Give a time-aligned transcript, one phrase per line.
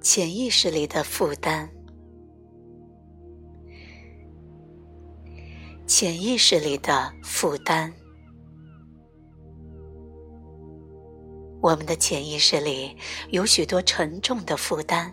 [0.00, 1.68] 潜意识里的负担。
[5.86, 7.92] 潜意识里的负担。
[11.60, 12.96] 我们的潜意识里
[13.30, 15.12] 有许多沉重的负担，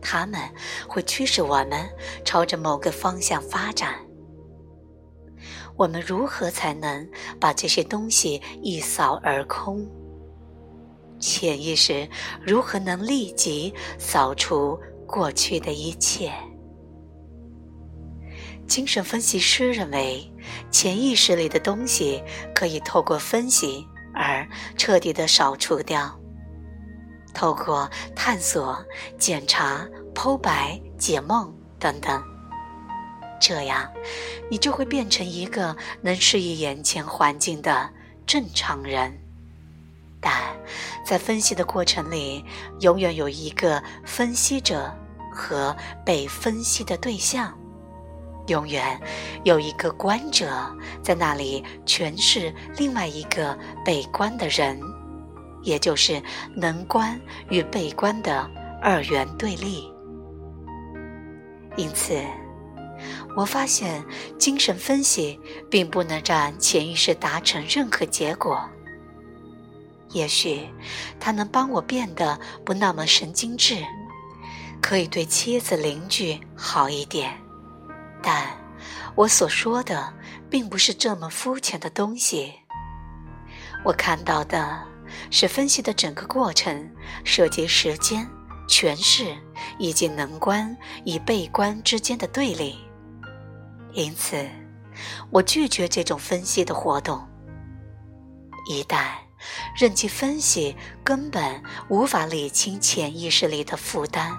[0.00, 0.40] 它们
[0.88, 1.88] 会驱使我们
[2.24, 3.94] 朝着某个方向发展。
[5.76, 7.06] 我们如何才能
[7.40, 9.84] 把这些东西一扫而空？
[11.18, 12.08] 潜意识
[12.44, 16.32] 如何能立即扫除过去的一切？
[18.66, 20.28] 精神分析师认为，
[20.70, 22.22] 潜意识里的东西
[22.54, 26.18] 可以透过分析而彻底的扫除掉。
[27.32, 28.76] 透过探索、
[29.18, 32.22] 检查、剖白、解梦等等，
[33.40, 33.88] 这样
[34.50, 37.90] 你就会变成一个能适应眼前环境的
[38.26, 39.25] 正常人。
[40.28, 40.42] 但
[41.04, 42.44] 在分析的过程里，
[42.80, 44.92] 永远有一个分析者
[45.32, 47.56] 和被分析的对象，
[48.48, 49.00] 永远
[49.44, 50.68] 有一个观者
[51.00, 54.80] 在那里诠释另外一个被观的人，
[55.62, 56.20] 也就是
[56.56, 58.50] 能观与被观的
[58.82, 59.88] 二元对立。
[61.76, 62.20] 因此，
[63.36, 64.04] 我发现
[64.40, 65.38] 精神分析
[65.70, 68.68] 并不能让潜意识达成任何结果。
[70.10, 70.68] 也许
[71.18, 73.84] 他能帮我变得不那么神经质，
[74.80, 77.36] 可以对妻子、邻居好一点。
[78.22, 78.46] 但
[79.14, 80.12] 我所说的
[80.48, 82.54] 并不是这么肤浅的东西。
[83.84, 84.82] 我看到的
[85.30, 86.90] 是分析的整个过程，
[87.24, 88.26] 涉及时间、
[88.68, 89.36] 诠释
[89.78, 92.78] 以及能观与被观之间的对立。
[93.92, 94.48] 因此，
[95.30, 97.26] 我拒绝这种分析的活动。
[98.68, 99.25] 一旦。
[99.76, 104.36] 任其分析根本无法理清潜意识里的负担，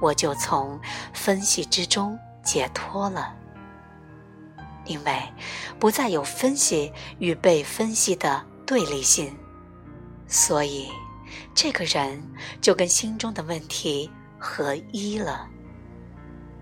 [0.00, 0.80] 我就从
[1.12, 3.34] 分析之中解脱了，
[4.84, 5.22] 因为
[5.78, 9.36] 不再有分析与被分析的对立性，
[10.26, 10.90] 所以
[11.54, 12.22] 这个人
[12.60, 15.48] 就跟心中的问题合一了，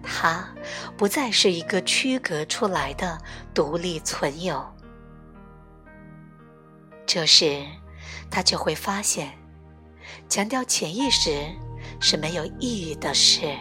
[0.02, 0.48] 他
[0.96, 3.20] 不再是一个区隔出来的
[3.52, 4.73] 独立存有。
[7.06, 7.62] 这时，
[8.30, 9.32] 他就会发现，
[10.28, 11.30] 强调潜意识
[12.00, 13.56] 是没有意义的事。